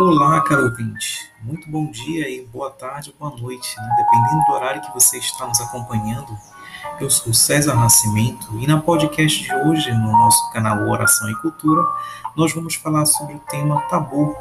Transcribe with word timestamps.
Olá, 0.00 0.40
caro 0.40 0.64
ouvinte. 0.64 1.30
Muito 1.42 1.70
bom 1.70 1.90
dia 1.90 2.30
e 2.30 2.46
boa 2.46 2.70
tarde 2.70 3.10
ou 3.10 3.28
boa 3.28 3.38
noite, 3.38 3.76
né? 3.76 3.94
dependendo 3.98 4.42
do 4.46 4.52
horário 4.52 4.80
que 4.80 4.94
você 4.94 5.18
está 5.18 5.46
nos 5.46 5.60
acompanhando. 5.60 6.34
Eu 6.98 7.10
sou 7.10 7.34
César 7.34 7.74
Nascimento 7.74 8.58
e 8.58 8.66
na 8.66 8.80
podcast 8.80 9.42
de 9.42 9.54
hoje, 9.54 9.92
no 9.92 10.12
nosso 10.12 10.50
canal 10.50 10.88
Oração 10.88 11.30
e 11.30 11.34
Cultura, 11.36 11.86
nós 12.34 12.54
vamos 12.54 12.74
falar 12.76 13.04
sobre 13.04 13.34
o 13.34 13.40
tema 13.40 13.82
tabu, 13.82 14.34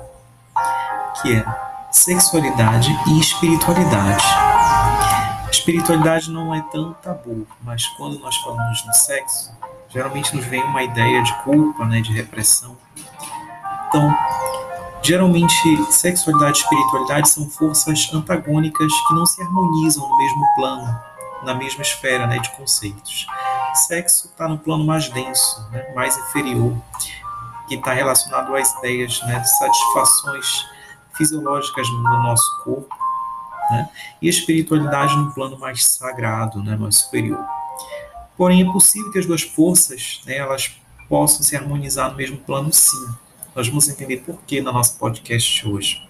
que 1.22 1.36
é 1.36 1.46
sexualidade 1.92 2.98
e 3.08 3.20
espiritualidade. 3.20 4.24
Espiritualidade 5.52 6.32
não 6.32 6.56
é 6.56 6.62
tão 6.72 6.94
tabu, 6.94 7.46
mas 7.62 7.86
quando 7.98 8.18
nós 8.20 8.38
falamos 8.38 8.86
no 8.86 8.94
sexo, 8.94 9.52
geralmente 9.90 10.36
nos 10.36 10.46
vem 10.46 10.64
uma 10.64 10.84
ideia 10.84 11.22
de 11.24 11.34
culpa, 11.44 11.86
né, 11.86 12.02
de 12.02 12.12
repressão. 12.12 12.78
Então, 13.88 14.16
geralmente, 15.02 15.54
sexualidade 15.92 16.60
e 16.60 16.62
espiritualidade 16.62 17.30
são 17.30 17.50
forças 17.50 18.12
antagônicas 18.14 18.92
que 19.08 19.14
não 19.14 19.26
se 19.26 19.42
harmonizam 19.42 20.08
no 20.08 20.18
mesmo 20.18 20.46
plano, 20.56 21.00
na 21.44 21.54
mesma 21.54 21.82
esfera 21.82 22.28
né, 22.28 22.40
de 22.40 22.50
conceitos. 22.52 23.26
Sexo 23.88 24.28
está 24.28 24.48
no 24.48 24.58
plano 24.58 24.84
mais 24.84 25.10
denso, 25.10 25.70
né, 25.72 25.94
mais 25.94 26.18
inferior, 26.18 26.76
que 27.68 27.76
está 27.76 27.94
relacionado 27.94 28.56
às 28.56 28.74
ideias 28.76 29.22
né, 29.24 29.44
satisfações 29.44 30.66
fisiológicas 31.14 31.88
no 31.90 32.02
nosso 32.02 32.64
corpo, 32.64 32.96
né, 33.72 33.90
e 34.22 34.28
a 34.28 34.30
espiritualidade 34.30 35.16
no 35.16 35.32
plano 35.32 35.58
mais 35.60 35.86
sagrado, 35.86 36.62
né, 36.64 36.76
mais 36.76 36.98
superior. 36.98 37.57
Porém, 38.38 38.62
é 38.62 38.72
possível 38.72 39.12
que 39.12 39.20
as 39.20 39.26
duas 39.26 39.42
forças 39.42 40.22
né, 40.26 40.38
elas 40.38 40.80
possam 41.10 41.42
se 41.42 41.56
harmonizar 41.56 42.12
no 42.12 42.18
mesmo 42.18 42.38
plano, 42.38 42.72
sim. 42.72 43.08
Nós 43.56 43.68
vamos 43.68 43.90
entender 43.90 44.18
por 44.18 44.40
que 44.44 44.62
na 44.62 44.72
nossa 44.72 44.98
podcast 45.00 45.68
hoje. 45.68 46.08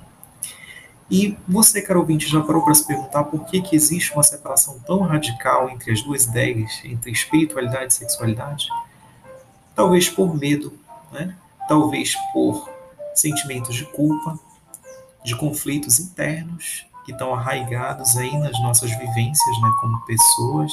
E 1.10 1.38
você, 1.48 1.82
caro 1.82 2.02
ouvinte, 2.02 2.28
já 2.28 2.42
parou 2.42 2.64
para 2.64 2.76
se 2.76 2.86
perguntar 2.86 3.24
por 3.24 3.46
que, 3.46 3.62
que 3.62 3.76
existe 3.76 4.12
uma 4.12 4.24
separação 4.24 4.78
tão 4.86 5.00
radical 5.04 5.70
entre 5.70 5.94
as 5.94 6.02
duas 6.02 6.26
ideias, 6.26 6.82
entre 6.84 7.12
espiritualidade 7.12 7.94
e 7.94 7.96
sexualidade? 7.96 8.68
Talvez 9.74 10.10
por 10.10 10.36
medo, 10.36 10.78
né? 11.12 11.34
talvez 11.68 12.16
por 12.34 12.70
sentimentos 13.16 13.76
de 13.76 13.86
culpa, 13.86 14.38
de 15.24 15.36
conflitos 15.36 16.00
internos 16.00 16.86
que 17.06 17.14
estão 17.14 17.34
arraigados 17.34 18.18
aí 18.18 18.38
nas 18.38 18.60
nossas 18.62 18.92
vivências 18.92 19.62
né, 19.62 19.72
como 19.80 20.06
pessoas, 20.06 20.72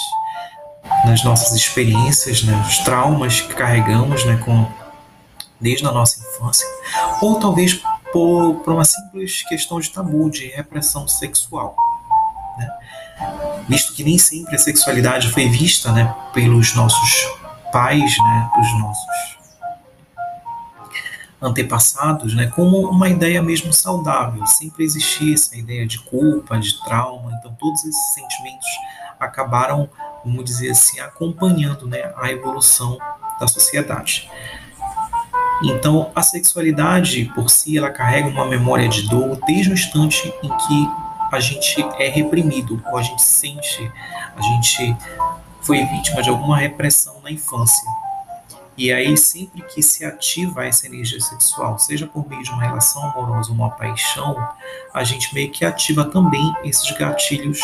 nas 1.05 1.23
nossas 1.25 1.53
experiências, 1.53 2.43
né, 2.43 2.65
os 2.67 2.79
traumas 2.79 3.41
que 3.41 3.55
carregamos 3.55 4.25
né, 4.25 4.37
com, 4.45 4.67
desde 5.61 5.87
a 5.87 5.93
nossa 5.93 6.21
infância, 6.21 6.67
ou 7.21 7.39
talvez 7.39 7.83
por, 8.13 8.57
por 8.57 8.75
uma 8.75 8.85
simples 8.85 9.43
questão 9.43 9.81
de 9.81 9.91
tabu, 9.91 10.31
de 10.31 10.47
repressão 10.49 11.09
sexual. 11.09 11.75
Né? 12.59 12.71
Visto 13.69 13.95
que 13.95 14.05
nem 14.05 14.19
sempre 14.19 14.55
a 14.55 14.59
sexualidade 14.59 15.31
foi 15.31 15.49
vista 15.49 15.93
né, 15.93 16.15
pelos 16.33 16.75
nossos 16.75 17.29
pais, 17.73 18.17
né, 18.19 18.51
nossos 18.81 19.35
antepassados, 21.43 22.35
né, 22.35 22.47
como 22.47 22.89
uma 22.89 23.09
ideia 23.09 23.43
mesmo 23.43 23.73
saudável. 23.73 24.47
Sempre 24.47 24.85
existia 24.85 25.35
essa 25.35 25.57
ideia 25.57 25.87
de 25.87 25.99
culpa, 25.99 26.59
de 26.59 26.83
trauma, 26.85 27.33
então 27.39 27.55
todos 27.61 27.85
esses 27.85 28.15
sentimentos 28.15 28.67
acabaram 29.21 29.89
vamos 30.25 30.45
dizer 30.45 30.71
assim, 30.71 31.01
acompanhando 31.01 31.87
né, 31.87 32.13
a 32.17 32.31
evolução 32.31 32.99
da 33.39 33.47
sociedade. 33.47 34.31
Então, 35.63 36.11
a 36.15 36.23
sexualidade 36.23 37.31
por 37.35 37.49
si, 37.49 37.79
ela 37.79 37.91
carrega 37.91 38.29
uma 38.29 38.45
memória 38.45 38.89
de 38.89 39.09
dor 39.09 39.39
desde 39.47 39.71
o 39.71 39.75
instante 39.75 40.33
em 40.43 40.49
que 40.49 40.91
a 41.31 41.41
gente 41.41 41.83
é 41.99 42.09
reprimido, 42.09 42.83
ou 42.87 42.99
a 42.99 43.03
gente 43.03 43.23
sente, 43.23 43.91
a 44.37 44.43
gente 44.43 44.97
foi 45.63 45.85
vítima 45.85 46.23
de 46.23 46.29
alguma 46.29 46.59
repressão 46.59 47.21
na 47.23 47.31
infância. 47.31 47.89
E 48.77 48.93
aí, 48.93 49.17
sempre 49.17 49.63
que 49.63 49.81
se 49.83 50.05
ativa 50.05 50.67
essa 50.67 50.87
energia 50.87 51.21
sexual, 51.21 51.79
seja 51.79 52.07
por 52.07 52.29
meio 52.29 52.43
de 52.43 52.51
uma 52.51 52.63
relação 52.63 53.03
amorosa 53.05 53.53
uma 53.53 53.71
paixão, 53.71 54.37
a 54.93 55.05
gente 55.05 55.33
meio 55.33 55.51
que 55.51 55.65
ativa 55.65 56.05
também 56.05 56.53
esses 56.65 56.91
gatilhos 56.97 57.61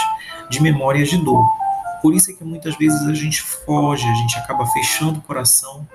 de 0.49 0.63
memórias 0.63 1.09
de 1.09 1.19
dor. 1.19 1.45
Por 2.01 2.15
isso 2.15 2.31
é 2.31 2.35
que 2.35 2.45
muitas 2.45 2.77
vezes 2.77 3.03
a 3.03 3.15
gente 3.15 3.43
foge, 3.43 4.07
a 4.07 4.15
gente 4.15 4.37
acaba 4.39 4.67
fechando 4.67 5.19
o 5.19 5.23
coração 5.23 5.87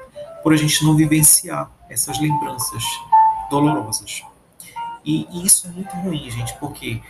por 0.43 0.53
a 0.53 0.57
gente 0.57 0.83
não 0.83 0.95
vivenciar 0.95 1.69
essas 1.89 2.19
lembranças 2.19 2.83
dolorosas. 3.49 4.23
E, 5.03 5.27
e 5.31 5.45
isso 5.45 5.67
é 5.67 5.71
muito 5.71 5.95
ruim, 5.97 6.29
gente, 6.29 6.53
porque 6.59 7.01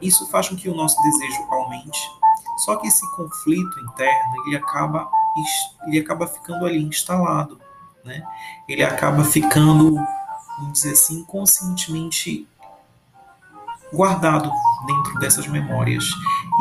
isso 0.00 0.28
faz 0.28 0.48
com 0.48 0.56
que 0.56 0.68
o 0.68 0.74
nosso 0.74 1.00
desejo 1.02 1.42
aumente. 1.50 1.98
Só 2.64 2.76
que 2.76 2.88
esse 2.88 3.08
conflito 3.14 3.78
interno, 3.80 4.46
ele 4.46 4.56
acaba, 4.56 5.08
ele 5.86 6.00
acaba 6.00 6.26
ficando 6.26 6.66
ali 6.66 6.82
instalado, 6.82 7.60
né? 8.04 8.22
Ele 8.68 8.82
acaba 8.82 9.24
ficando, 9.24 9.94
vamos 10.58 10.72
dizer 10.72 10.92
assim, 10.92 11.20
inconscientemente 11.20 12.48
guardado 13.92 14.50
dentro 14.86 15.18
dessas 15.20 15.46
memórias. 15.46 16.04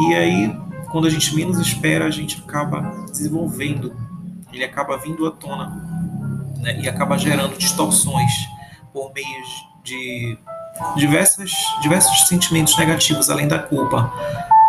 E 0.01 0.13
aí 0.13 0.66
quando 0.91 1.07
a 1.07 1.09
gente 1.09 1.35
menos 1.35 1.59
espera, 1.59 2.05
a 2.05 2.11
gente 2.11 2.41
acaba 2.45 2.81
desenvolvendo, 3.09 3.95
ele 4.51 4.63
acaba 4.63 4.97
vindo 4.97 5.25
à 5.27 5.31
tona 5.31 5.69
né, 6.57 6.79
e 6.79 6.89
acaba 6.89 7.17
gerando 7.17 7.57
distorções 7.57 8.31
por 8.93 9.13
meio 9.13 9.43
de 9.83 10.37
diversas, 10.95 11.51
diversos 11.81 12.27
sentimentos 12.27 12.77
negativos, 12.77 13.29
além 13.29 13.47
da 13.47 13.59
culpa. 13.59 14.11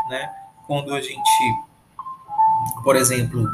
Né? 0.09 0.31
Quando 0.67 0.95
a 0.95 1.01
gente, 1.01 1.55
por 2.83 2.97
exemplo, 2.97 3.49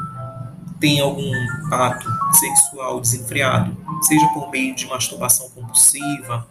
tem 0.79 0.99
algum 0.99 1.31
ato 1.71 2.07
sexual 2.33 2.99
desenfreado, 2.99 3.75
seja 4.01 4.27
por 4.29 4.49
meio 4.49 4.75
de 4.75 4.87
masturbação 4.87 5.49
compulsiva, 5.49 6.47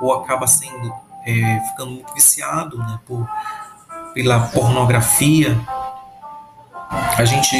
ou 0.00 0.12
acaba 0.14 0.46
sendo 0.46 0.92
é, 1.26 1.60
ficando 1.70 1.90
muito 1.90 2.14
viciado 2.14 2.78
né, 2.78 3.00
por 3.04 3.28
pela 4.16 4.48
pornografia, 4.48 5.54
a 7.18 7.24
gente 7.26 7.54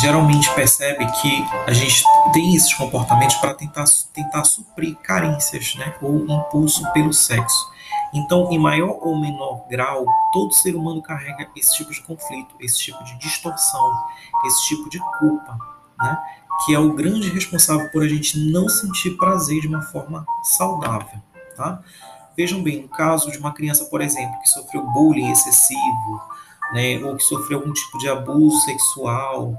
geralmente 0.00 0.48
percebe 0.54 1.04
que 1.20 1.44
a 1.66 1.72
gente 1.72 2.04
tem 2.32 2.54
esses 2.54 2.72
comportamentos 2.74 3.34
para 3.38 3.54
tentar, 3.54 3.86
tentar 4.14 4.44
suprir 4.44 4.94
carências 4.98 5.74
né, 5.74 5.92
ou 6.00 6.24
impulso 6.28 6.88
pelo 6.92 7.12
sexo. 7.12 7.68
Então, 8.14 8.52
em 8.52 8.58
maior 8.58 8.98
ou 9.00 9.20
menor 9.20 9.66
grau, 9.68 10.06
todo 10.32 10.54
ser 10.54 10.76
humano 10.76 11.02
carrega 11.02 11.48
esse 11.56 11.74
tipo 11.78 11.90
de 11.90 12.00
conflito, 12.02 12.54
esse 12.60 12.78
tipo 12.78 13.02
de 13.02 13.18
distorção, 13.18 13.92
esse 14.46 14.68
tipo 14.68 14.88
de 14.88 15.00
culpa, 15.18 15.58
né, 15.98 16.18
que 16.64 16.72
é 16.72 16.78
o 16.78 16.92
grande 16.92 17.30
responsável 17.30 17.90
por 17.90 18.04
a 18.04 18.08
gente 18.08 18.38
não 18.38 18.68
sentir 18.68 19.16
prazer 19.16 19.60
de 19.60 19.66
uma 19.66 19.82
forma 19.82 20.24
saudável. 20.44 21.18
Tá? 21.56 21.82
Vejam 22.40 22.62
bem, 22.62 22.80
no 22.80 22.88
caso 22.88 23.30
de 23.30 23.36
uma 23.36 23.52
criança, 23.52 23.84
por 23.84 24.00
exemplo, 24.00 24.40
que 24.40 24.48
sofreu 24.48 24.82
bullying 24.92 25.30
excessivo, 25.30 26.22
né, 26.72 26.98
ou 27.04 27.14
que 27.14 27.22
sofreu 27.22 27.58
algum 27.58 27.70
tipo 27.70 27.98
de 27.98 28.08
abuso 28.08 28.58
sexual, 28.62 29.52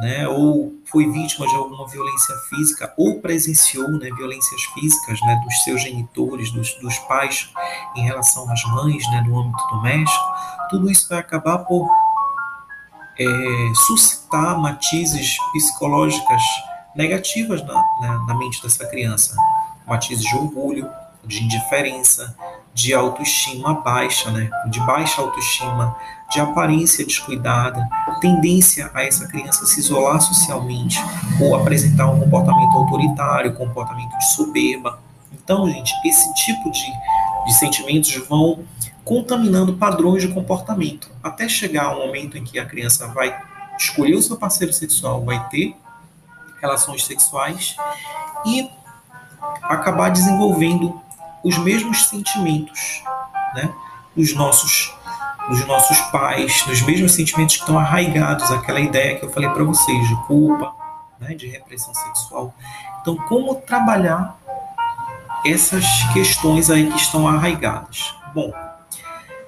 né, 0.00 0.28
ou 0.28 0.72
foi 0.84 1.10
vítima 1.10 1.48
de 1.48 1.56
alguma 1.56 1.84
violência 1.88 2.32
física, 2.48 2.94
ou 2.96 3.20
presenciou 3.20 3.88
né, 3.88 4.08
violências 4.16 4.62
físicas 4.72 5.20
né, 5.22 5.42
dos 5.44 5.64
seus 5.64 5.82
genitores, 5.82 6.52
dos, 6.52 6.72
dos 6.74 6.96
pais 7.00 7.50
em 7.96 8.02
relação 8.02 8.48
às 8.52 8.62
mães, 8.66 9.02
né, 9.10 9.20
no 9.26 9.40
âmbito 9.40 9.66
doméstico, 9.72 10.24
tudo 10.70 10.88
isso 10.88 11.08
vai 11.08 11.18
acabar 11.18 11.58
por 11.58 11.90
é, 13.18 13.26
suscitar 13.88 14.56
matizes 14.60 15.36
psicológicas 15.52 16.42
negativas 16.94 17.66
na, 17.66 17.82
na, 18.00 18.26
na 18.26 18.34
mente 18.36 18.62
dessa 18.62 18.86
criança, 18.86 19.34
matizes 19.84 20.24
de 20.24 20.36
orgulho, 20.36 20.88
de 21.28 21.44
indiferença, 21.44 22.34
de 22.72 22.94
autoestima 22.94 23.74
baixa, 23.74 24.30
né? 24.30 24.50
de 24.70 24.80
baixa 24.80 25.20
autoestima, 25.20 25.96
de 26.30 26.40
aparência 26.40 27.04
descuidada, 27.04 27.88
tendência 28.20 28.90
a 28.94 29.04
essa 29.04 29.26
criança 29.28 29.66
se 29.66 29.78
isolar 29.80 30.20
socialmente 30.20 30.98
ou 31.40 31.54
apresentar 31.54 32.08
um 32.08 32.18
comportamento 32.18 32.76
autoritário, 32.76 33.54
comportamento 33.54 34.16
de 34.18 34.32
soberba. 34.32 35.00
Então, 35.32 35.68
gente, 35.68 35.92
esse 36.04 36.32
tipo 36.34 36.70
de, 36.70 36.92
de 37.46 37.54
sentimentos 37.54 38.14
vão 38.28 38.64
contaminando 39.04 39.74
padrões 39.74 40.22
de 40.22 40.28
comportamento, 40.28 41.10
até 41.22 41.48
chegar 41.48 41.96
um 41.96 42.06
momento 42.06 42.36
em 42.36 42.44
que 42.44 42.58
a 42.58 42.66
criança 42.66 43.06
vai 43.08 43.34
escolher 43.78 44.14
o 44.14 44.22
seu 44.22 44.36
parceiro 44.36 44.72
sexual, 44.72 45.24
vai 45.24 45.48
ter 45.48 45.74
relações 46.60 47.04
sexuais 47.04 47.76
e 48.44 48.68
acabar 49.62 50.10
desenvolvendo 50.10 51.00
os 51.42 51.58
mesmos 51.58 52.06
sentimentos, 52.06 53.02
né? 53.54 53.72
Dos 54.16 54.34
nossos, 54.34 54.94
dos 55.48 55.64
nossos 55.66 55.98
pais, 56.10 56.62
dos 56.66 56.82
mesmos 56.82 57.12
sentimentos 57.12 57.56
que 57.56 57.62
estão 57.62 57.78
arraigados, 57.78 58.50
aquela 58.50 58.80
ideia 58.80 59.18
que 59.18 59.24
eu 59.24 59.30
falei 59.30 59.48
para 59.50 59.62
vocês 59.64 60.08
de 60.08 60.16
culpa, 60.26 60.74
né, 61.20 61.34
de 61.34 61.46
repressão 61.48 61.94
sexual. 61.94 62.54
Então, 63.00 63.16
como 63.28 63.54
trabalhar 63.56 64.36
essas 65.44 65.84
questões 66.12 66.70
aí 66.70 66.90
que 66.90 66.96
estão 66.96 67.28
arraigadas? 67.28 68.14
Bom, 68.34 68.52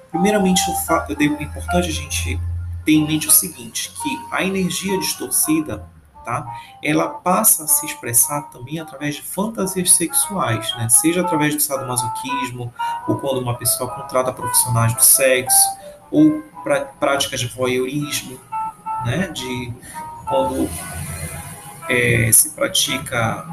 primeiramente, 0.09 0.61
o 0.69 0.75
fato, 0.85 1.15
é 1.17 1.23
importante 1.23 1.89
a 1.89 1.91
gente 1.91 2.39
ter 2.85 2.93
em 2.93 3.05
mente 3.05 3.27
o 3.27 3.31
seguinte, 3.31 3.91
que 4.01 4.19
a 4.31 4.43
energia 4.43 4.97
distorcida, 4.99 5.85
tá, 6.23 6.45
ela 6.83 7.07
passa 7.07 7.63
a 7.63 7.67
se 7.67 7.85
expressar 7.85 8.43
também 8.49 8.79
através 8.79 9.15
de 9.15 9.21
fantasias 9.21 9.91
sexuais, 9.93 10.73
né, 10.75 10.89
seja 10.89 11.21
através 11.21 11.55
do 11.55 11.61
sadomasoquismo, 11.61 12.73
ou 13.07 13.17
quando 13.17 13.41
uma 13.41 13.57
pessoa 13.57 13.89
contrata 13.89 14.31
profissionais 14.31 14.93
do 14.93 15.03
sexo, 15.03 15.77
ou 16.09 16.41
pra, 16.63 16.81
práticas 16.81 17.39
de 17.39 17.47
voyeurismo, 17.47 18.39
né, 19.05 19.27
de 19.27 19.73
quando 20.27 20.69
é, 21.89 22.31
se 22.31 22.51
pratica 22.51 23.45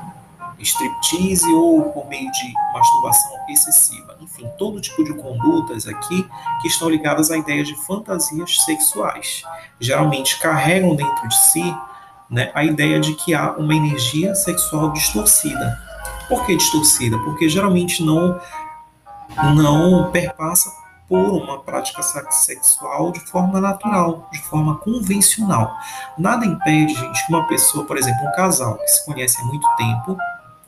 striptease 0.61 1.47
ou 1.53 1.93
por 1.93 2.07
meio 2.09 2.31
de 2.31 2.53
masturbação 2.73 3.33
excessiva. 3.49 4.17
Enfim, 4.21 4.49
todo 4.59 4.81
tipo 4.81 5.05
de 5.05 5.15
condutas 5.15 5.87
aqui 5.87 6.27
que 6.61 6.69
estão 6.69 6.89
ligadas 6.89 7.31
à 7.31 7.39
ideia 7.39 7.65
de 7.65 7.75
fantasias 7.87 8.57
sexuais. 8.65 9.43
Geralmente 9.79 10.39
carregam 10.41 10.95
dentro 10.95 11.29
de 11.29 11.37
si 11.37 11.77
né, 12.31 12.51
a 12.55 12.65
ideia 12.65 13.01
de 13.01 13.15
que 13.15 13.35
há 13.35 13.53
uma 13.53 13.75
energia 13.75 14.35
sexual 14.35 14.93
distorcida. 14.93 15.79
Por 16.29 16.45
que 16.45 16.57
distorcida? 16.57 17.19
Porque 17.21 17.49
geralmente 17.49 18.05
não, 18.05 18.39
não 19.55 20.11
perpassa 20.11 20.71
por 21.09 21.31
uma 21.31 21.59
prática 21.61 22.03
sexual 22.03 23.11
de 23.13 23.21
forma 23.21 23.61
natural, 23.61 24.29
de 24.31 24.39
forma 24.43 24.77
convencional. 24.77 25.75
Nada 26.19 26.45
impede, 26.45 26.95
gente, 26.95 27.27
que 27.27 27.33
uma 27.33 27.47
pessoa, 27.47 27.87
por 27.87 27.97
exemplo, 27.97 28.29
um 28.29 28.33
casal 28.33 28.77
que 28.77 28.89
se 28.89 29.07
conhece 29.07 29.41
há 29.41 29.45
muito 29.45 29.67
tempo, 29.77 30.19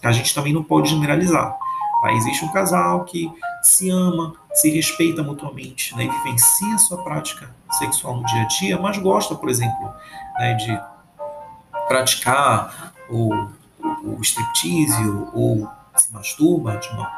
a 0.02 0.12
gente 0.12 0.34
também 0.34 0.54
não 0.54 0.64
pode 0.64 0.88
generalizar. 0.88 1.54
Tá? 2.00 2.12
Existe 2.12 2.42
um 2.42 2.52
casal 2.52 3.04
que 3.04 3.30
se 3.62 3.90
ama, 3.90 4.32
se 4.54 4.70
respeita 4.70 5.22
mutuamente, 5.22 5.94
né, 5.94 6.08
vivencia 6.08 6.78
sua 6.78 7.04
prática 7.04 7.54
sexual 7.72 8.16
no 8.16 8.24
dia 8.24 8.42
a 8.42 8.46
dia, 8.46 8.78
mas 8.78 8.96
gosta, 8.96 9.34
por 9.34 9.50
exemplo, 9.50 9.92
né, 10.38 10.54
de 10.54 10.80
praticar 11.90 12.92
o, 13.08 13.48
o, 14.04 14.20
striptease 14.22 15.10
ou 15.34 15.68
se 15.96 16.12
masturba 16.12 16.76
de 16.76 16.88
uma, 16.90 17.10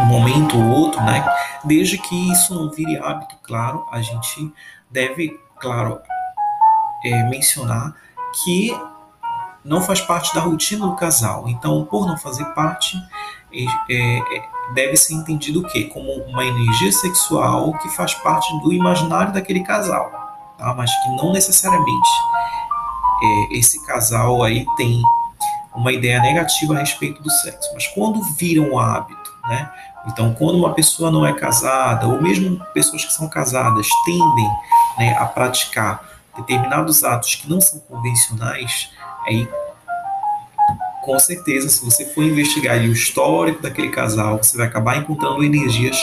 um 0.00 0.06
momento 0.06 0.58
ou 0.58 0.70
outro, 0.70 1.00
né, 1.02 1.24
desde 1.62 1.98
que 1.98 2.32
isso 2.32 2.52
não 2.52 2.68
vire 2.68 2.98
hábito, 2.98 3.36
claro, 3.44 3.86
a 3.92 4.02
gente 4.02 4.52
deve, 4.90 5.38
claro, 5.56 6.00
é, 7.04 7.22
mencionar 7.28 7.94
que 8.42 8.76
não 9.64 9.80
faz 9.80 10.00
parte 10.00 10.34
da 10.34 10.40
rotina 10.40 10.84
do 10.84 10.96
casal. 10.96 11.48
Então, 11.48 11.84
por 11.84 12.04
não 12.04 12.18
fazer 12.18 12.46
parte, 12.46 12.96
é, 13.52 14.18
é, 14.18 14.48
deve 14.74 14.96
ser 14.96 15.14
entendido 15.14 15.60
o 15.60 15.68
quê? 15.68 15.84
Como 15.84 16.12
uma 16.24 16.44
energia 16.44 16.90
sexual 16.90 17.72
que 17.78 17.88
faz 17.90 18.14
parte 18.14 18.52
do 18.62 18.72
imaginário 18.72 19.32
daquele 19.32 19.62
casal, 19.62 20.10
tá? 20.58 20.74
mas 20.74 20.90
que 20.90 21.08
não 21.10 21.32
necessariamente 21.32 22.08
é, 23.22 23.58
esse 23.58 23.84
casal 23.86 24.42
aí 24.42 24.66
tem 24.76 25.02
uma 25.74 25.92
ideia 25.92 26.20
negativa 26.20 26.74
a 26.74 26.80
respeito 26.80 27.22
do 27.22 27.30
sexo. 27.30 27.70
Mas 27.74 27.86
quando 27.88 28.22
vira 28.22 28.60
um 28.60 28.78
hábito, 28.78 29.32
né? 29.48 29.70
Então, 30.06 30.34
quando 30.34 30.56
uma 30.56 30.74
pessoa 30.74 31.10
não 31.10 31.24
é 31.24 31.32
casada, 31.32 32.08
ou 32.08 32.20
mesmo 32.20 32.60
pessoas 32.74 33.04
que 33.04 33.12
são 33.12 33.28
casadas 33.28 33.86
tendem 34.04 34.50
né, 34.98 35.16
a 35.16 35.26
praticar 35.26 36.02
determinados 36.36 37.04
atos 37.04 37.36
que 37.36 37.48
não 37.48 37.60
são 37.60 37.78
convencionais, 37.78 38.90
Aí, 39.26 39.48
com 41.02 41.18
certeza, 41.18 41.68
se 41.68 41.84
você 41.84 42.06
for 42.06 42.24
investigar 42.24 42.78
o 42.78 42.92
histórico 42.92 43.62
daquele 43.62 43.88
casal, 43.88 44.38
você 44.38 44.56
vai 44.56 44.66
acabar 44.66 44.96
encontrando 44.96 45.42
energias 45.42 45.96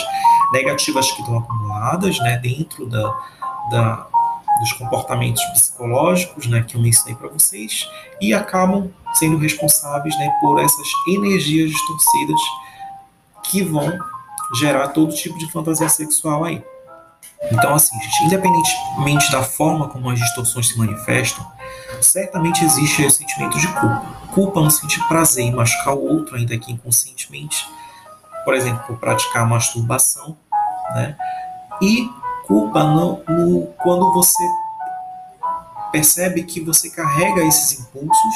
negativas 0.52 1.10
que 1.12 1.20
estão 1.20 1.38
acumuladas 1.38 2.18
né, 2.18 2.38
dentro 2.38 2.86
da, 2.86 3.14
da, 3.70 4.06
dos 4.60 4.72
comportamentos 4.74 5.42
psicológicos 5.46 6.46
né, 6.46 6.62
que 6.62 6.76
eu 6.76 6.80
mencionei 6.80 7.14
para 7.14 7.28
vocês 7.28 7.88
e 8.20 8.32
acabam 8.34 8.90
sendo 9.14 9.38
responsáveis 9.38 10.16
né, 10.18 10.30
por 10.40 10.60
essas 10.60 10.86
energias 11.08 11.70
distorcidas 11.70 12.40
que 13.44 13.62
vão 13.62 13.98
gerar 14.58 14.88
todo 14.88 15.14
tipo 15.14 15.38
de 15.38 15.50
fantasia 15.50 15.88
sexual 15.88 16.44
aí. 16.44 16.62
Então, 17.50 17.74
assim, 17.74 17.98
gente, 18.00 18.24
independentemente 18.24 19.32
da 19.32 19.42
forma 19.42 19.88
como 19.88 20.10
as 20.10 20.18
distorções 20.18 20.68
se 20.68 20.78
manifestam, 20.78 21.44
certamente 22.00 22.62
existe 22.64 23.04
o 23.04 23.10
sentimento 23.10 23.58
de 23.58 23.66
culpa. 23.68 24.20
Culpa 24.34 24.60
no 24.60 24.70
sentido 24.70 25.02
de 25.02 25.08
prazer 25.08 25.44
em 25.44 25.52
machucar 25.52 25.94
o 25.94 26.06
outro, 26.06 26.36
ainda 26.36 26.56
que 26.58 26.70
inconscientemente, 26.70 27.66
por 28.44 28.54
exemplo, 28.54 28.82
por 28.86 28.98
praticar 28.98 29.48
masturbação, 29.48 30.36
né? 30.94 31.16
E 31.80 32.10
culpa 32.50 32.82
no, 32.82 33.22
no, 33.28 33.66
quando 33.78 34.12
você 34.12 34.42
percebe 35.92 36.42
que 36.42 36.60
você 36.60 36.90
carrega 36.90 37.44
esses 37.44 37.78
impulsos 37.78 38.34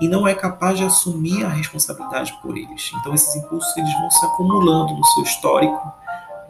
e 0.00 0.06
não 0.06 0.28
é 0.28 0.32
capaz 0.32 0.78
de 0.78 0.84
assumir 0.84 1.44
a 1.44 1.48
responsabilidade 1.48 2.38
por 2.40 2.56
eles. 2.56 2.92
Então 3.00 3.12
esses 3.12 3.34
impulsos 3.34 3.76
eles 3.76 3.92
vão 3.94 4.08
se 4.12 4.24
acumulando 4.26 4.94
no 4.94 5.04
seu 5.04 5.24
histórico 5.24 5.92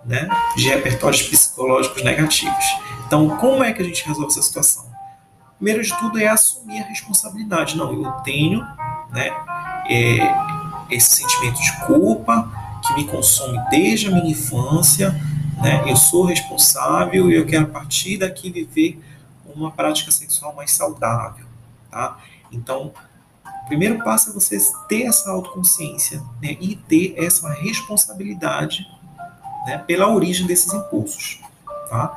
né, 0.04 0.28
de 0.54 0.68
repertórios 0.68 1.22
psicológicos 1.22 2.04
negativos. 2.04 2.64
Então, 3.06 3.38
como 3.38 3.64
é 3.64 3.72
que 3.72 3.80
a 3.80 3.84
gente 3.86 4.06
resolve 4.06 4.30
essa 4.30 4.42
situação? 4.42 4.84
Primeiro 5.56 5.82
de 5.82 5.96
tudo 5.98 6.18
é 6.18 6.26
assumir 6.26 6.82
a 6.82 6.86
responsabilidade. 6.88 7.74
Não, 7.74 7.90
eu 7.90 8.10
tenho 8.22 8.60
né, 9.10 9.30
é, 9.88 10.94
esse 10.94 11.16
sentimento 11.16 11.58
de 11.58 11.72
culpa 11.86 12.50
que 12.86 12.94
me 12.96 13.04
consome 13.06 13.58
desde 13.70 14.08
a 14.08 14.10
minha 14.10 14.30
infância, 14.30 15.18
né, 15.62 15.84
eu 15.86 15.96
sou 15.96 16.24
responsável 16.24 17.30
e 17.30 17.34
eu 17.34 17.46
quero 17.46 17.64
a 17.64 17.68
partir 17.68 18.18
daqui 18.18 18.50
viver 18.50 19.00
uma 19.54 19.70
prática 19.70 20.10
sexual 20.10 20.54
mais 20.54 20.70
saudável. 20.72 21.46
Tá? 21.90 22.18
Então, 22.52 22.92
o 23.44 23.66
primeiro 23.66 24.02
passo 24.02 24.30
é 24.30 24.32
você 24.32 24.58
ter 24.88 25.02
essa 25.02 25.30
autoconsciência 25.30 26.22
né, 26.40 26.56
e 26.60 26.76
ter 26.76 27.14
essa 27.16 27.48
responsabilidade 27.52 28.86
né, 29.66 29.78
pela 29.78 30.08
origem 30.08 30.46
desses 30.46 30.72
impulsos. 30.72 31.40
Tá? 31.88 32.16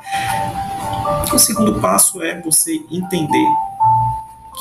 O 1.34 1.40
segundo 1.40 1.80
passo 1.80 2.22
é 2.22 2.40
você 2.42 2.76
entender 2.92 3.48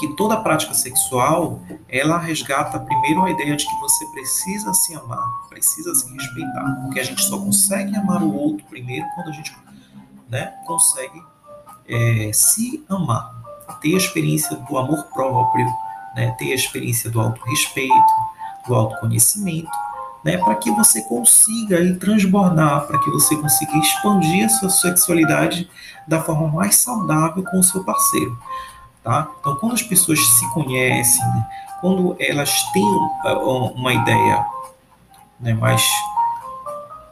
que 0.00 0.17
toda 0.17 0.41
prática 0.41 0.73
sexual 0.75 1.62
ela 1.88 2.19
resgata 2.19 2.81
primeiro 2.81 3.23
a 3.23 3.31
ideia 3.31 3.55
de 3.55 3.64
que 3.64 3.81
você 3.81 4.06
precisa 4.06 4.73
se 4.73 4.94
amar, 4.94 5.25
precisa 5.49 5.95
se 5.95 6.11
respeitar, 6.12 6.80
porque 6.83 6.99
a 6.99 7.04
gente 7.04 7.23
só 7.23 7.38
consegue 7.38 7.95
amar 7.95 8.23
o 8.23 8.35
outro 8.35 8.64
primeiro 8.66 9.07
quando 9.14 9.28
a 9.28 9.33
gente 9.33 9.54
né, 10.28 10.52
consegue 10.66 11.23
é, 11.87 12.30
se 12.33 12.85
amar, 12.88 13.30
ter 13.80 13.95
a 13.95 13.99
experiência 13.99 14.57
do 14.57 14.78
amor 14.78 15.04
próprio, 15.12 15.66
né, 16.16 16.35
ter 16.38 16.52
a 16.52 16.54
experiência 16.54 17.11
do 17.11 17.21
autorrespeito, 17.21 18.12
do 18.66 18.75
autoconhecimento 18.75 19.71
né, 20.25 20.37
para 20.37 20.54
que 20.54 20.71
você 20.71 21.02
consiga 21.02 21.78
aí, 21.78 21.95
transbordar, 21.97 22.87
para 22.87 22.99
que 22.99 23.11
você 23.11 23.37
consiga 23.37 23.76
expandir 23.78 24.47
a 24.47 24.49
sua 24.49 24.71
sexualidade 24.71 25.69
da 26.07 26.21
forma 26.23 26.49
mais 26.49 26.76
saudável 26.76 27.42
com 27.45 27.59
o 27.59 27.62
seu 27.62 27.83
parceiro. 27.85 28.38
Tá? 29.02 29.30
Então, 29.40 29.57
quando 29.57 29.73
as 29.73 29.83
pessoas 29.83 30.19
se 30.19 30.50
conhecem, 30.52 31.25
né, 31.28 31.49
quando 31.80 32.14
elas 32.19 32.52
têm 32.73 32.85
uh, 32.85 33.73
uma 33.75 33.95
ideia 33.95 34.45
né, 35.40 35.54
mais 35.54 35.83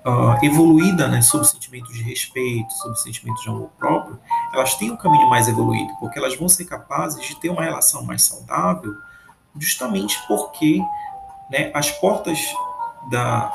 uh, 0.04 0.44
evoluída 0.44 1.08
né, 1.08 1.22
sobre 1.22 1.46
sentimentos 1.46 1.94
de 1.94 2.02
respeito, 2.02 2.72
sobre 2.74 2.98
sentimentos 2.98 3.42
de 3.42 3.48
amor 3.48 3.70
próprio, 3.78 4.20
elas 4.52 4.74
têm 4.74 4.90
um 4.90 4.96
caminho 4.96 5.28
mais 5.30 5.48
evoluído, 5.48 5.94
porque 5.98 6.18
elas 6.18 6.36
vão 6.36 6.48
ser 6.48 6.66
capazes 6.66 7.26
de 7.26 7.34
ter 7.36 7.48
uma 7.48 7.62
relação 7.62 8.04
mais 8.04 8.22
saudável, 8.22 8.94
justamente 9.58 10.18
porque 10.28 10.82
né, 11.50 11.70
as 11.72 11.90
portas 11.90 12.38
da, 13.10 13.50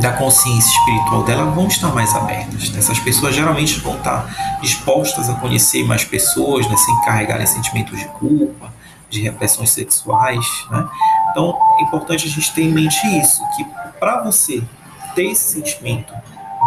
da 0.00 0.12
consciência 0.12 0.70
espiritual 0.70 1.24
dela 1.24 1.50
vão 1.50 1.66
estar 1.66 1.92
mais 1.92 2.14
abertas. 2.14 2.70
Né? 2.70 2.78
Essas 2.78 2.98
pessoas 2.98 3.34
geralmente 3.34 3.80
vão 3.80 3.96
estar 3.96 4.58
dispostas 4.60 5.28
a 5.28 5.34
conhecer 5.34 5.84
mais 5.84 6.04
pessoas, 6.04 6.68
né? 6.68 6.76
sem 6.76 7.00
carregarem 7.02 7.46
sentimentos 7.46 7.98
de 7.98 8.06
culpa, 8.06 8.72
de 9.10 9.22
repressões 9.22 9.70
sexuais. 9.70 10.46
Né? 10.70 10.88
Então, 11.30 11.58
é 11.78 11.82
importante 11.82 12.26
a 12.26 12.30
gente 12.30 12.54
ter 12.54 12.62
em 12.62 12.72
mente 12.72 13.04
isso, 13.18 13.42
que 13.56 13.64
para 13.98 14.22
você 14.22 14.62
ter 15.14 15.30
esse 15.30 15.54
sentimento 15.54 16.14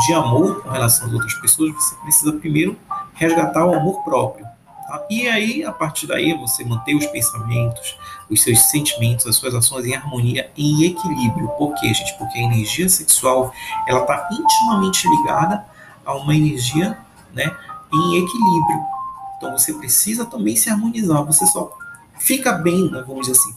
de 0.06 0.14
amor 0.14 0.62
com 0.62 0.70
relação 0.70 1.08
às 1.08 1.14
outras 1.14 1.34
pessoas, 1.36 1.74
você 1.74 1.96
precisa 2.04 2.34
primeiro 2.34 2.78
resgatar 3.14 3.66
o 3.66 3.74
amor 3.74 4.04
próprio. 4.04 4.51
Tá? 4.92 5.06
E 5.10 5.26
aí, 5.30 5.64
a 5.64 5.72
partir 5.72 6.06
daí, 6.06 6.34
você 6.38 6.66
manter 6.66 6.94
os 6.96 7.06
pensamentos, 7.06 7.98
os 8.30 8.44
seus 8.44 8.60
sentimentos, 8.70 9.26
as 9.26 9.38
suas 9.38 9.56
ações 9.56 9.86
em 9.86 9.96
harmonia, 9.96 10.52
em 10.58 10.84
equilíbrio. 10.84 11.48
Por 11.58 11.74
quê, 11.76 11.94
gente? 11.94 12.14
Porque 12.18 12.38
a 12.38 12.42
energia 12.42 12.90
sexual 12.90 13.54
ela 13.88 14.02
está 14.02 14.28
intimamente 14.34 15.08
ligada 15.08 15.66
a 16.06 16.14
uma 16.16 16.36
energia 16.36 16.98
né, 17.34 17.56
em 17.94 18.18
equilíbrio. 18.18 18.82
Então 19.38 19.58
você 19.58 19.74
precisa 19.74 20.26
também 20.26 20.58
se 20.58 20.70
harmonizar. 20.70 21.24
Você 21.24 21.46
só 21.46 21.72
fica 22.20 22.52
bem, 22.52 22.92
né, 22.92 23.02
vamos 23.08 23.28
dizer 23.28 23.40
assim, 23.40 23.56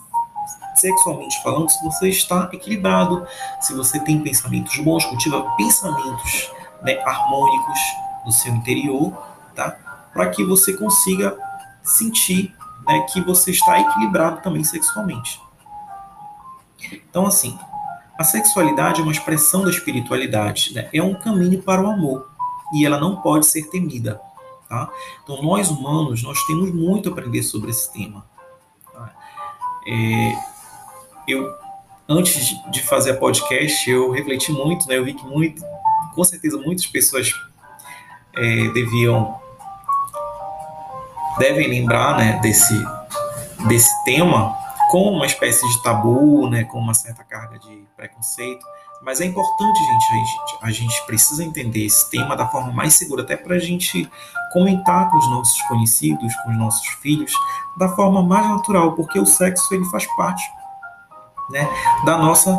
sexualmente 0.76 1.42
falando, 1.42 1.68
se 1.68 1.82
você 1.84 2.08
está 2.10 2.48
equilibrado, 2.52 3.26
se 3.60 3.74
você 3.74 3.98
tem 3.98 4.20
pensamentos 4.20 4.76
bons, 4.78 5.04
cultiva 5.04 5.42
pensamentos 5.56 6.52
né, 6.82 6.96
harmônicos 7.04 7.80
no 8.24 8.30
seu 8.30 8.54
interior, 8.54 9.12
tá? 9.54 9.76
Para 10.14 10.30
que 10.30 10.42
você 10.44 10.72
consiga 10.72 11.36
sentir 11.82 12.54
né, 12.86 13.06
que 13.12 13.20
você 13.20 13.50
está 13.50 13.78
equilibrado 13.80 14.40
também 14.42 14.64
sexualmente. 14.64 15.40
Então, 16.92 17.26
assim, 17.26 17.58
a 18.18 18.24
sexualidade 18.24 19.00
é 19.00 19.02
uma 19.02 19.12
expressão 19.12 19.64
da 19.64 19.70
espiritualidade, 19.70 20.72
né? 20.74 20.88
é 20.92 21.02
um 21.02 21.14
caminho 21.14 21.62
para 21.62 21.82
o 21.82 21.86
amor 21.86 22.30
e 22.72 22.84
ela 22.84 22.98
não 22.98 23.16
pode 23.16 23.46
ser 23.46 23.68
temida. 23.70 24.20
Tá? 24.68 24.90
Então, 25.22 25.42
nós 25.42 25.70
humanos, 25.70 26.22
nós 26.22 26.42
temos 26.44 26.72
muito 26.72 27.08
a 27.08 27.12
aprender 27.12 27.42
sobre 27.42 27.70
esse 27.70 27.92
tema. 27.92 28.24
Tá? 28.92 29.12
É, 29.86 30.38
eu, 31.26 31.52
antes 32.08 32.54
de 32.70 32.82
fazer 32.82 33.12
a 33.12 33.16
podcast, 33.16 33.88
eu 33.90 34.10
refleti 34.10 34.52
muito, 34.52 34.86
né? 34.88 34.96
eu 34.98 35.04
vi 35.04 35.14
que 35.14 35.24
muito, 35.24 35.62
com 36.14 36.24
certeza 36.24 36.56
muitas 36.58 36.86
pessoas 36.86 37.32
é, 38.36 38.68
deviam 38.68 39.40
devem 41.38 41.68
lembrar 41.68 42.16
né, 42.16 42.38
desse, 42.40 42.74
desse 43.66 44.04
tema 44.04 44.56
com 44.90 45.10
uma 45.10 45.26
espécie 45.26 45.66
de 45.68 45.82
tabu, 45.82 46.48
né, 46.48 46.64
com 46.64 46.78
uma 46.78 46.94
certa 46.94 47.24
carga 47.24 47.58
de 47.58 47.84
preconceito. 47.96 48.64
Mas 49.02 49.20
é 49.20 49.26
importante, 49.26 49.78
gente, 49.78 50.10
a 50.10 50.16
gente, 50.16 50.58
a 50.62 50.70
gente 50.70 51.06
precisa 51.06 51.44
entender 51.44 51.84
esse 51.84 52.10
tema 52.10 52.34
da 52.34 52.48
forma 52.48 52.72
mais 52.72 52.94
segura, 52.94 53.22
até 53.22 53.36
para 53.36 53.56
a 53.56 53.58
gente 53.58 54.10
comentar 54.52 55.10
com 55.10 55.18
os 55.18 55.30
nossos 55.30 55.60
conhecidos, 55.62 56.34
com 56.36 56.50
os 56.50 56.56
nossos 56.56 56.86
filhos, 57.02 57.32
da 57.76 57.88
forma 57.88 58.22
mais 58.22 58.48
natural, 58.48 58.92
porque 58.92 59.18
o 59.18 59.26
sexo 59.26 59.74
ele 59.74 59.84
faz 59.86 60.06
parte 60.16 60.42
né, 61.50 61.68
da 62.06 62.16
nossa 62.16 62.56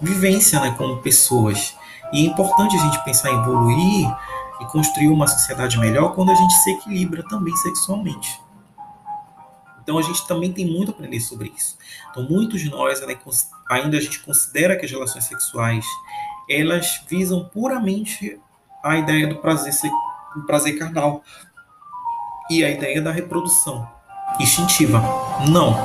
vivência 0.00 0.60
né, 0.60 0.74
como 0.76 0.98
pessoas. 0.98 1.74
E 2.12 2.26
é 2.26 2.30
importante 2.30 2.76
a 2.76 2.80
gente 2.80 3.04
pensar 3.04 3.30
em 3.30 3.38
evoluir 3.40 4.14
e 4.60 4.64
construir 4.66 5.08
uma 5.08 5.26
sociedade 5.26 5.78
melhor 5.78 6.14
quando 6.14 6.30
a 6.30 6.34
gente 6.34 6.54
se 6.54 6.70
equilibra 6.70 7.22
também 7.24 7.54
sexualmente. 7.56 8.40
Então 9.82 9.98
a 9.98 10.02
gente 10.02 10.26
também 10.26 10.52
tem 10.52 10.66
muito 10.66 10.90
a 10.90 10.94
aprender 10.94 11.20
sobre 11.20 11.52
isso. 11.56 11.78
Então 12.10 12.24
muitos 12.24 12.60
de 12.60 12.70
nós 12.70 13.00
ainda, 13.00 13.20
ainda 13.70 13.96
a 13.96 14.00
gente 14.00 14.20
considera 14.20 14.76
que 14.76 14.84
as 14.84 14.90
relações 14.90 15.24
sexuais 15.24 15.84
elas 16.48 17.02
visam 17.08 17.44
puramente 17.44 18.40
a 18.82 18.96
ideia 18.96 19.26
do 19.26 19.36
prazer, 19.36 19.72
do 20.34 20.42
prazer 20.42 20.78
carnal 20.78 21.22
e 22.50 22.64
a 22.64 22.70
ideia 22.70 23.00
da 23.02 23.10
reprodução 23.10 23.88
instintiva. 24.40 25.02
Não. 25.48 25.76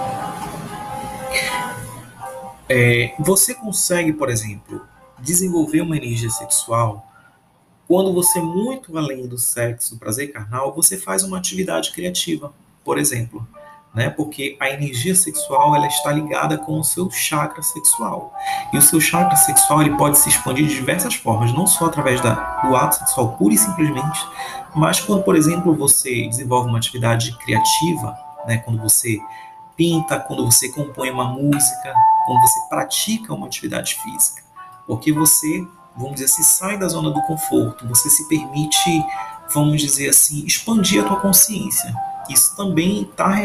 É, 2.69 3.13
você 3.19 3.53
consegue, 3.53 4.13
por 4.13 4.29
exemplo, 4.29 4.85
desenvolver 5.19 5.81
uma 5.81 5.97
energia 5.97 6.29
sexual 6.29 7.10
quando 7.91 8.13
você, 8.13 8.39
muito 8.39 8.97
além 8.97 9.27
do 9.27 9.37
sexo, 9.37 9.97
prazer 9.97 10.31
carnal, 10.31 10.73
você 10.73 10.97
faz 10.97 11.23
uma 11.23 11.37
atividade 11.37 11.91
criativa, 11.91 12.53
por 12.85 12.97
exemplo 12.97 13.45
né? 13.93 14.09
Porque 14.09 14.55
a 14.59 14.69
energia 14.69 15.13
sexual 15.13 15.75
ela 15.75 15.87
está 15.87 16.11
ligada 16.11 16.57
com 16.57 16.79
o 16.79 16.83
seu 16.83 17.09
chakra 17.11 17.61
sexual. 17.61 18.33
E 18.71 18.77
o 18.77 18.81
seu 18.81 19.01
chakra 19.01 19.35
sexual 19.35 19.81
ele 19.81 19.97
pode 19.97 20.17
se 20.17 20.29
expandir 20.29 20.65
de 20.65 20.75
diversas 20.75 21.15
formas, 21.15 21.53
não 21.53 21.67
só 21.67 21.85
através 21.85 22.21
da, 22.21 22.33
do 22.61 22.75
ato 22.75 22.95
sexual 22.95 23.35
pura 23.37 23.53
e 23.53 23.57
simplesmente, 23.57 24.25
mas 24.73 25.01
quando, 25.01 25.23
por 25.23 25.35
exemplo, 25.35 25.75
você 25.75 26.27
desenvolve 26.27 26.69
uma 26.69 26.77
atividade 26.77 27.37
criativa, 27.39 28.17
né? 28.47 28.57
Quando 28.59 28.81
você 28.81 29.19
pinta, 29.75 30.19
quando 30.19 30.45
você 30.45 30.69
compõe 30.69 31.09
uma 31.09 31.25
música, 31.25 31.93
quando 32.25 32.41
você 32.41 32.59
pratica 32.69 33.33
uma 33.33 33.47
atividade 33.47 33.95
física, 33.95 34.41
porque 34.87 35.11
você, 35.11 35.67
vamos 35.95 36.13
dizer 36.13 36.25
assim, 36.25 36.43
sai 36.43 36.77
da 36.77 36.87
zona 36.87 37.11
do 37.11 37.21
conforto, 37.23 37.87
você 37.87 38.09
se 38.09 38.27
permite, 38.27 39.05
vamos 39.53 39.81
dizer 39.81 40.09
assim, 40.09 40.45
expandir 40.45 41.03
a 41.03 41.07
tua 41.07 41.19
consciência. 41.19 41.93
Isso 42.29 42.55
também 42.55 43.03
está 43.03 43.35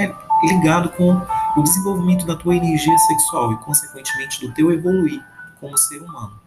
ligado 0.44 0.90
com 0.90 1.20
o 1.56 1.62
desenvolvimento 1.62 2.26
da 2.26 2.36
tua 2.36 2.54
energia 2.54 2.96
sexual 2.98 3.52
e, 3.52 3.56
consequentemente, 3.58 4.46
do 4.46 4.52
teu 4.52 4.72
evoluir 4.72 5.24
como 5.60 5.76
ser 5.76 6.00
humano. 6.02 6.38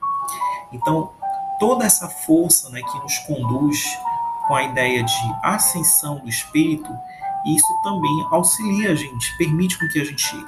Então, 0.71 1.11
toda 1.59 1.85
essa 1.85 2.07
força 2.07 2.69
né, 2.69 2.81
que 2.81 2.99
nos 2.99 3.17
conduz 3.19 3.77
com 4.47 4.55
a 4.55 4.63
ideia 4.63 5.03
de 5.03 5.35
ascensão 5.43 6.19
do 6.19 6.29
espírito, 6.29 6.89
isso 7.45 7.81
também 7.83 8.27
auxilia 8.31 8.91
a 8.91 8.95
gente, 8.95 9.37
permite 9.37 9.77
com 9.77 9.87
que 9.89 9.99
a 9.99 10.05
gente 10.05 10.45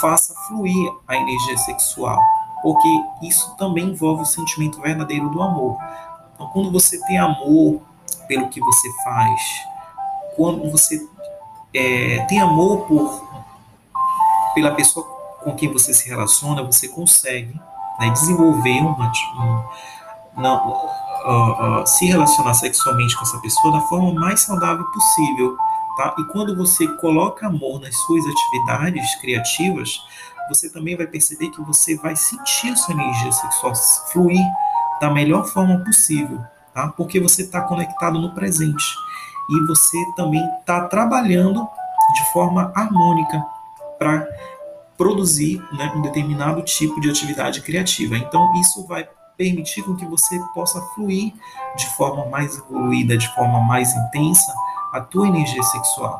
faça 0.00 0.34
fluir 0.48 0.92
a 1.08 1.16
energia 1.16 1.56
sexual, 1.58 2.20
porque 2.64 2.88
isso 3.20 3.54
também 3.58 3.90
envolve 3.90 4.22
o 4.22 4.24
sentimento 4.24 4.80
verdadeiro 4.80 5.28
do 5.28 5.42
amor. 5.42 5.76
Então, 6.34 6.46
quando 6.46 6.72
você 6.72 6.98
tem 7.04 7.18
amor 7.18 7.82
pelo 8.26 8.48
que 8.48 8.58
você 8.58 8.88
faz, 9.04 9.42
quando 10.34 10.70
você 10.70 11.06
é, 11.74 12.24
tem 12.26 12.40
amor 12.40 12.86
por 12.86 13.22
pela 14.54 14.70
pessoa 14.70 15.04
com 15.42 15.54
quem 15.54 15.70
você 15.70 15.92
se 15.92 16.08
relaciona, 16.08 16.62
você 16.62 16.88
consegue 16.88 17.54
né, 18.00 18.08
desenvolver 18.08 18.80
uma, 18.80 19.12
uma 20.34 20.64
uh, 20.64 21.82
uh, 21.82 21.86
se 21.86 22.06
relacionar 22.06 22.54
sexualmente 22.54 23.14
com 23.14 23.24
essa 23.24 23.38
pessoa 23.40 23.74
da 23.74 23.80
forma 23.82 24.18
mais 24.18 24.40
saudável 24.40 24.86
possível, 24.86 25.54
tá? 25.98 26.14
E 26.18 26.24
quando 26.32 26.56
você 26.56 26.86
coloca 26.96 27.46
amor 27.46 27.78
nas 27.80 27.94
suas 27.94 28.24
atividades 28.24 29.16
criativas, 29.16 30.00
você 30.48 30.68
também 30.68 30.96
vai 30.96 31.06
perceber 31.06 31.50
que 31.50 31.60
você 31.62 31.96
vai 31.96 32.14
sentir 32.16 32.70
a 32.70 32.76
sua 32.76 32.94
energia 32.94 33.32
sexual 33.32 33.72
fluir 34.12 34.44
da 35.00 35.10
melhor 35.10 35.46
forma 35.46 35.78
possível, 35.80 36.40
tá? 36.72 36.88
Porque 36.88 37.20
você 37.20 37.42
está 37.42 37.60
conectado 37.62 38.18
no 38.18 38.34
presente 38.34 38.84
e 39.50 39.66
você 39.66 39.98
também 40.16 40.44
está 40.60 40.86
trabalhando 40.86 41.68
de 42.14 42.32
forma 42.32 42.72
harmônica 42.74 43.44
para 43.98 44.26
produzir 44.96 45.62
né, 45.72 45.92
um 45.94 46.02
determinado 46.02 46.62
tipo 46.62 47.00
de 47.00 47.10
atividade 47.10 47.60
criativa. 47.62 48.16
Então, 48.16 48.52
isso 48.60 48.86
vai 48.86 49.08
permitir 49.36 49.82
com 49.82 49.96
que 49.96 50.06
você 50.06 50.38
possa 50.54 50.80
fluir 50.94 51.32
de 51.76 51.86
forma 51.96 52.26
mais 52.26 52.56
evoluída, 52.56 53.16
de 53.16 53.28
forma 53.34 53.60
mais 53.60 53.92
intensa, 53.94 54.54
a 54.92 55.00
tua 55.00 55.26
energia 55.26 55.62
sexual. 55.62 56.16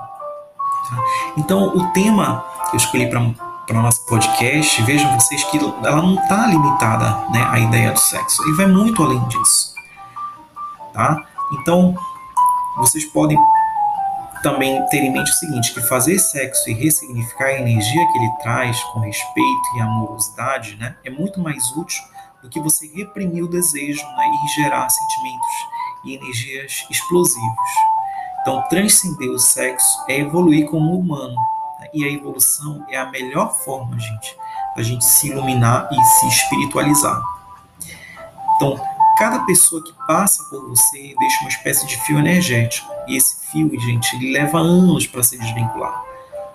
Tá? 0.90 1.04
Então, 1.36 1.68
o 1.68 1.92
tema 1.92 2.44
que 2.68 2.76
eu 2.76 2.78
escolhi 2.78 3.08
para 3.08 3.20
para 3.66 3.78
o 3.78 3.82
nosso 3.82 4.04
podcast, 4.06 4.82
vejam 4.82 5.12
vocês 5.18 5.42
que 5.44 5.58
ela 5.58 6.02
não 6.02 6.14
está 6.14 6.46
limitada 6.46 7.30
né, 7.30 7.46
à 7.50 7.58
ideia 7.58 7.92
do 7.92 7.98
sexo, 7.98 8.42
e 8.48 8.52
vai 8.54 8.66
muito 8.66 9.02
além 9.02 9.26
disso. 9.28 9.74
Tá? 10.92 11.24
Então, 11.52 11.94
vocês 12.76 13.04
podem 13.06 13.38
também 14.42 14.84
ter 14.88 14.98
em 14.98 15.10
mente 15.10 15.30
o 15.30 15.34
seguinte, 15.34 15.72
que 15.72 15.80
fazer 15.82 16.18
sexo 16.18 16.68
e 16.68 16.74
ressignificar 16.74 17.46
a 17.46 17.58
energia 17.58 18.06
que 18.12 18.18
ele 18.18 18.30
traz 18.42 18.78
com 18.84 19.00
respeito 19.00 19.76
e 19.76 19.80
amorosidade, 19.80 20.76
né, 20.76 20.96
é 21.04 21.10
muito 21.10 21.40
mais 21.40 21.70
útil 21.72 22.02
do 22.42 22.50
que 22.50 22.60
você 22.60 22.86
reprimir 22.94 23.44
o 23.44 23.48
desejo 23.48 24.04
né, 24.04 24.24
e 24.28 24.62
gerar 24.62 24.88
sentimentos 24.90 25.54
e 26.04 26.14
energias 26.14 26.86
explosivos. 26.90 27.70
Então, 28.42 28.62
transcender 28.68 29.30
o 29.30 29.38
sexo 29.38 30.04
é 30.06 30.20
evoluir 30.20 30.66
como 30.66 30.98
humano. 30.98 31.34
E 31.94 32.04
a 32.04 32.10
evolução 32.10 32.84
é 32.90 32.98
a 32.98 33.10
melhor 33.10 33.56
forma, 33.64 33.98
gente, 33.98 34.36
da 34.76 34.82
gente 34.82 35.04
se 35.04 35.28
iluminar 35.28 35.88
e 35.92 36.04
se 36.04 36.26
espiritualizar. 36.28 37.22
Então, 38.56 38.80
Cada 39.16 39.38
pessoa 39.40 39.80
que 39.80 39.92
passa 40.08 40.42
por 40.50 40.68
você 40.68 41.14
deixa 41.16 41.40
uma 41.42 41.48
espécie 41.48 41.86
de 41.86 41.96
fio 42.02 42.18
energético. 42.18 42.92
E 43.06 43.16
esse 43.16 43.46
fio, 43.46 43.70
gente, 43.80 44.16
ele 44.16 44.32
leva 44.32 44.58
anos 44.58 45.06
para 45.06 45.22
se 45.22 45.38
desvincular. 45.38 46.02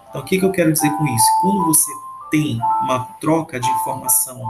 Então, 0.10 0.22
o 0.22 0.25
que, 0.25 0.38
que 0.38 0.43
eu 0.43 0.51
quero 0.51 0.74
dizer 0.74 0.89
com 0.91 1.08
isso? 1.08 1.25
Quando 1.41 1.65
você 1.65 1.89
tem 2.29 2.60
uma 2.81 3.00
troca 3.22 3.60
de 3.60 3.69
informação 3.69 4.41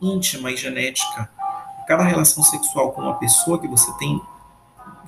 íntima 0.00 0.50
e 0.50 0.56
genética, 0.56 1.30
cada 1.86 2.04
relação 2.04 2.42
sexual 2.42 2.92
com 2.92 3.02
uma 3.02 3.14
pessoa 3.14 3.58
que 3.58 3.68
você 3.68 3.92
tem, 3.98 4.20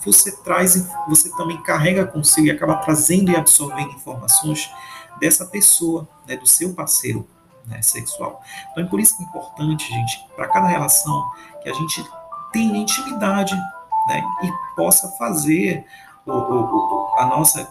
você 0.04 0.30
traz, 0.42 0.86
você 1.08 1.34
também 1.34 1.56
carrega 1.62 2.06
consigo 2.06 2.46
e 2.46 2.50
acaba 2.50 2.76
trazendo 2.76 3.30
e 3.30 3.36
absorvendo 3.36 3.92
informações 3.92 4.70
dessa 5.18 5.46
pessoa, 5.46 6.08
né, 6.26 6.36
do 6.36 6.46
seu 6.46 6.74
parceiro 6.74 7.28
né, 7.66 7.82
sexual. 7.82 8.42
Então 8.70 8.84
é 8.84 8.86
por 8.86 9.00
isso 9.00 9.16
que 9.16 9.22
é 9.22 9.26
importante, 9.26 9.88
gente, 9.88 10.26
para 10.34 10.48
cada 10.48 10.66
relação 10.66 11.30
que 11.62 11.68
a 11.68 11.72
gente 11.74 12.04
tenha 12.52 12.76
intimidade 12.76 13.54
né, 13.54 14.22
e 14.42 14.74
possa 14.74 15.08
fazer 15.18 15.84
o, 16.26 16.32
o, 16.32 17.14
a 17.18 17.26
nossa 17.26 17.68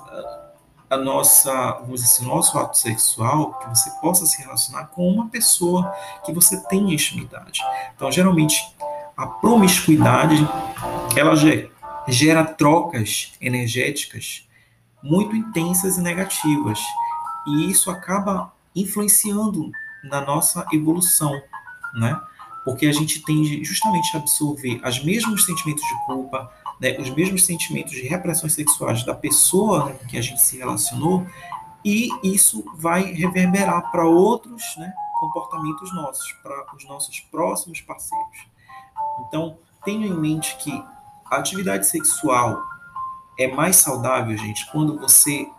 a 0.89 0.95
nossa, 0.95 1.73
vamos 1.81 2.01
dizer 2.01 2.13
assim, 2.13 2.25
nosso 2.25 2.57
ato 2.57 2.77
sexual, 2.77 3.53
que 3.55 3.69
você 3.69 3.89
possa 3.99 4.25
se 4.25 4.41
relacionar 4.41 4.85
com 4.87 5.05
uma 5.05 5.27
pessoa 5.27 5.93
que 6.25 6.31
você 6.31 6.61
tenha 6.67 6.93
intimidade. 6.93 7.59
Então, 7.93 8.09
geralmente, 8.09 8.73
a 9.15 9.27
promiscuidade, 9.27 10.37
ela 11.15 11.33
gera 12.07 12.45
trocas 12.45 13.33
energéticas 13.41 14.47
muito 15.03 15.35
intensas 15.35 15.97
e 15.97 16.01
negativas. 16.01 16.79
E 17.47 17.71
isso 17.71 17.89
acaba 17.89 18.53
influenciando 18.75 19.71
na 20.03 20.21
nossa 20.21 20.65
evolução, 20.71 21.31
né? 21.95 22.19
Porque 22.63 22.85
a 22.85 22.91
gente 22.91 23.23
tende 23.23 23.63
justamente 23.63 24.15
a 24.15 24.19
absorver 24.19 24.81
os 24.85 25.03
mesmos 25.03 25.45
sentimentos 25.45 25.83
de 25.83 26.05
culpa, 26.05 26.51
né, 26.79 26.97
os 26.99 27.09
mesmos 27.09 27.45
sentimentos 27.45 27.93
de 27.93 28.07
repressões 28.07 28.53
sexuais 28.53 29.03
da 29.03 29.15
pessoa 29.15 29.85
né, 29.85 29.99
que 30.09 30.17
a 30.17 30.21
gente 30.21 30.41
se 30.41 30.57
relacionou, 30.57 31.25
e 31.83 32.09
isso 32.21 32.65
vai 32.75 33.03
reverberar 33.13 33.89
para 33.89 34.05
outros 34.05 34.63
né, 34.77 34.93
comportamentos 35.19 35.93
nossos, 35.95 36.31
para 36.43 36.75
os 36.75 36.85
nossos 36.85 37.19
próximos 37.31 37.81
parceiros. 37.81 38.47
Então, 39.21 39.57
tenha 39.85 40.05
em 40.05 40.13
mente 40.13 40.57
que 40.57 40.83
a 41.25 41.37
atividade 41.37 41.87
sexual 41.87 42.61
é 43.39 43.47
mais 43.47 43.77
saudável, 43.77 44.37
gente, 44.37 44.69
quando 44.71 44.99
você 44.99 45.49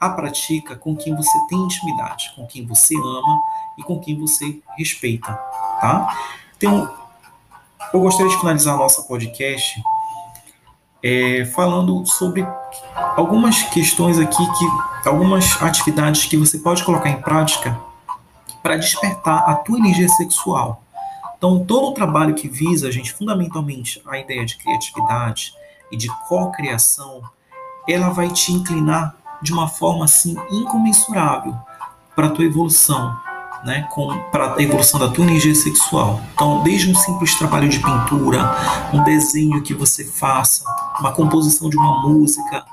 a 0.00 0.10
pratica 0.10 0.76
com 0.76 0.94
quem 0.94 1.14
você 1.14 1.38
tem 1.48 1.58
intimidade, 1.58 2.32
com 2.36 2.46
quem 2.46 2.66
você 2.66 2.94
ama 2.96 3.40
e 3.78 3.82
com 3.82 3.98
quem 3.98 4.18
você 4.18 4.60
respeita, 4.76 5.32
tá? 5.80 6.16
Então, 6.56 6.92
eu 7.92 8.00
gostaria 8.00 8.30
de 8.30 8.38
finalizar 8.38 8.76
nossa 8.76 9.02
podcast 9.02 9.82
é, 11.02 11.44
falando 11.46 12.04
sobre 12.06 12.46
algumas 13.16 13.62
questões 13.62 14.18
aqui, 14.18 14.36
que 14.36 15.08
algumas 15.08 15.60
atividades 15.62 16.24
que 16.24 16.36
você 16.36 16.58
pode 16.58 16.84
colocar 16.84 17.08
em 17.08 17.20
prática 17.20 17.78
para 18.62 18.76
despertar 18.76 19.48
a 19.48 19.54
tua 19.54 19.78
energia 19.78 20.08
sexual. 20.08 20.82
Então, 21.38 21.64
todo 21.64 21.88
o 21.88 21.94
trabalho 21.94 22.34
que 22.34 22.48
visa, 22.48 22.90
gente, 22.90 23.12
fundamentalmente 23.12 24.02
a 24.06 24.18
ideia 24.18 24.44
de 24.44 24.56
criatividade 24.56 25.52
e 25.92 25.96
de 25.96 26.08
co-criação, 26.26 27.22
ela 27.88 28.08
vai 28.08 28.28
te 28.30 28.52
inclinar 28.52 29.14
de 29.42 29.52
uma 29.52 29.68
forma 29.68 30.04
assim 30.04 30.36
incomensurável 30.50 31.54
para 32.14 32.28
a 32.28 32.30
tua 32.30 32.44
evolução, 32.44 33.14
né, 33.64 33.88
para 34.30 34.54
a 34.54 34.62
evolução 34.62 34.98
da 34.98 35.08
tua 35.08 35.24
energia 35.24 35.54
sexual. 35.54 36.20
Então, 36.34 36.62
desde 36.62 36.90
um 36.90 36.94
simples 36.94 37.34
trabalho 37.34 37.68
de 37.68 37.78
pintura, 37.78 38.40
um 38.92 39.02
desenho 39.02 39.62
que 39.62 39.74
você 39.74 40.04
faça, 40.04 40.64
uma 41.00 41.12
composição 41.12 41.68
de 41.68 41.76
uma 41.76 42.02
música, 42.02 42.64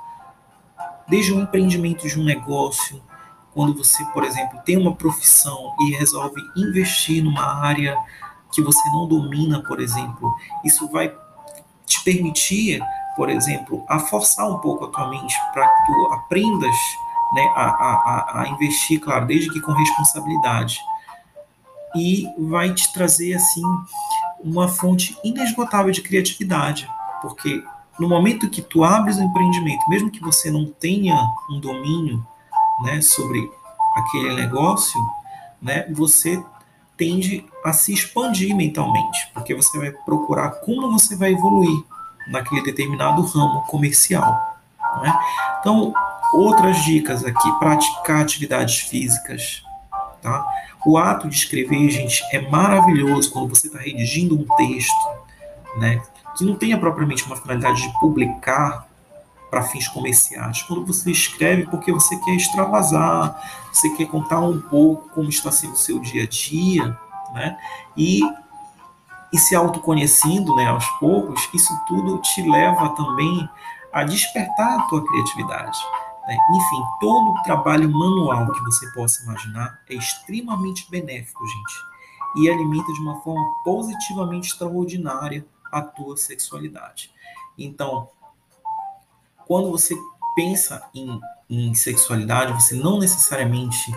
desde 1.08 1.34
um 1.34 1.41
empreendimento 1.41 2.08
de 2.08 2.20
um 2.20 2.24
negócio, 2.24 3.01
quando 3.53 3.75
você, 3.75 4.03
por 4.05 4.24
exemplo, 4.24 4.60
tem 4.65 4.77
uma 4.77 4.96
profissão 4.96 5.75
e 5.82 5.91
resolve 5.91 6.41
investir 6.55 7.24
numa 7.24 7.63
área 7.63 7.98
que 8.51 8.62
você 8.62 8.88
não 8.89 9.08
domina, 9.08 9.62
por 9.62 9.79
exemplo, 9.79 10.34
isso 10.63 10.88
vai 10.89 11.13
te 11.86 12.03
permitir 12.03 12.82
por 13.15 13.29
exemplo, 13.29 13.84
a 13.88 14.00
forçar 14.00 14.50
um 14.50 14.58
pouco 14.60 14.86
a 14.86 14.88
tua 14.89 15.10
mente 15.10 15.36
para 15.53 15.67
que 15.67 15.86
tu 15.86 16.13
aprendas 16.13 16.75
né, 17.34 17.53
a, 17.55 17.70
a, 17.70 18.41
a 18.41 18.48
investir, 18.50 19.00
claro, 19.00 19.25
desde 19.25 19.51
que 19.51 19.62
com 19.62 19.72
responsabilidade. 19.72 20.79
E 21.96 22.27
vai 22.38 22.74
te 22.74 22.91
trazer, 22.91 23.36
assim, 23.36 23.62
uma 24.43 24.67
fonte 24.67 25.17
inesgotável 25.24 25.91
de 25.91 26.01
criatividade, 26.01 26.89
porque 27.22 27.63
no 28.00 28.10
momento 28.10 28.50
que 28.50 28.62
tu 28.62 28.84
abres 28.84 29.17
o 29.17 29.24
empreendimento, 29.24 29.88
mesmo 29.89 30.10
que 30.10 30.20
você 30.20 30.50
não 30.50 30.65
tenha 30.65 31.15
um 31.50 31.60
domínio 31.60 32.25
né, 32.84 33.01
sobre 33.01 33.51
aquele 33.96 34.34
negócio, 34.36 35.00
né, 35.62 35.88
você 35.91 36.43
tende 36.98 37.46
a 37.63 37.74
se 37.74 37.93
expandir 37.93 38.55
mentalmente, 38.55 39.29
porque 39.34 39.53
você 39.53 39.77
vai 39.77 39.91
procurar 39.91 40.50
como 40.62 40.91
você 40.91 41.15
vai 41.15 41.32
evoluir 41.32 41.84
naquele 42.27 42.63
determinado 42.63 43.22
ramo 43.24 43.62
comercial. 43.68 44.60
Né? 45.01 45.20
Então, 45.60 45.94
outras 46.34 46.84
dicas 46.84 47.24
aqui: 47.24 47.51
praticar 47.60 48.22
atividades 48.22 48.80
físicas. 48.80 49.63
Tá? 50.22 50.46
O 50.86 50.98
ato 50.98 51.30
de 51.30 51.36
escrever, 51.36 51.89
gente, 51.89 52.24
é 52.32 52.50
maravilhoso 52.50 53.32
quando 53.32 53.50
você 53.50 53.68
está 53.68 53.80
redigindo 53.80 54.36
um 54.36 54.46
texto, 54.58 55.10
né, 55.78 56.02
que 56.38 56.43
não 56.43 56.56
tenha 56.56 56.78
propriamente 56.78 57.24
uma 57.26 57.36
finalidade 57.36 57.82
de 57.82 58.00
publicar 58.00 58.86
para 59.50 59.63
fins 59.63 59.88
comerciais. 59.88 60.62
Quando 60.63 60.86
você 60.86 61.12
escreve 61.12 61.67
porque 61.67 61.91
você 61.91 62.17
quer 62.17 62.36
extravasar, 62.36 63.39
você 63.71 63.89
quer 63.91 64.08
contar 64.08 64.39
um 64.41 64.60
pouco 64.60 65.10
como 65.10 65.30
está 65.30 65.52
sendo 65.52 65.74
o 65.74 65.78
seu 65.78 66.00
dia 66.00 66.24
a 66.24 66.28
dia, 66.28 66.98
né? 67.34 67.58
E 67.95 68.21
e 69.34 69.38
se 69.39 69.56
autoconhecendo 69.56 70.56
né, 70.56 70.67
aos 70.67 70.88
poucos, 71.00 71.50
isso 71.52 71.74
tudo 71.88 72.19
te 72.19 72.48
leva 72.48 72.89
também 72.89 73.50
a 73.91 74.04
despertar 74.04 74.80
a 74.80 74.84
tua 74.84 75.04
criatividade. 75.04 75.80
Né? 76.28 76.38
Enfim, 76.52 76.84
todo 77.00 77.32
o 77.32 77.43
trabalho 77.43 77.89
manual 77.89 78.52
que 78.52 78.62
você 78.62 78.86
possa 78.91 79.24
imaginar 79.24 79.82
é 79.89 79.96
extremamente 79.96 80.89
benéfico, 80.89 81.46
gente, 81.48 81.74
e 82.38 82.50
alimenta 82.50 82.93
de 82.93 83.00
uma 83.00 83.22
forma 83.22 83.43
positivamente 83.63 84.50
extraordinária 84.50 85.43
a 85.72 85.82
tua 85.82 86.15
sexualidade. 86.15 87.12
Então, 87.58 88.10
quando 89.48 89.72
você 89.72 89.96
pensa 90.36 90.88
em, 90.93 91.19
em 91.50 91.74
sexualidade, 91.74 92.54
você 92.54 92.76
não 92.76 93.00
necessariamente 93.00 93.91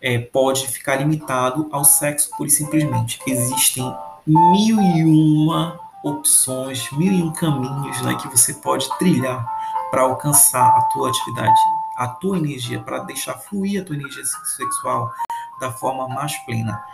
é, 0.00 0.18
pode 0.18 0.66
ficar 0.66 0.96
limitado 0.96 1.68
ao 1.72 1.84
sexo 1.84 2.30
pura 2.36 2.48
e 2.48 2.52
simplesmente. 2.52 3.20
Existem 3.26 3.94
mil 4.28 4.80
e 4.80 5.04
uma 5.04 5.80
opções, 6.04 6.90
mil 6.92 7.12
e 7.12 7.22
um 7.22 7.32
caminhos 7.32 8.00
né, 8.02 8.14
que 8.16 8.28
você 8.28 8.54
pode 8.54 8.86
trilhar 8.98 9.46
para 9.90 10.02
alcançar 10.02 10.68
a 10.68 10.82
tua 10.92 11.08
atividade, 11.08 11.58
a 11.96 12.08
tua 12.08 12.36
energia, 12.36 12.80
para 12.80 12.98
deixar 13.00 13.34
fluir 13.34 13.80
a 13.80 13.84
tua 13.84 13.96
energia 13.96 14.22
sexual 14.24 15.10
da 15.58 15.72
forma 15.72 16.06
mais 16.08 16.36
plena. 16.44 16.84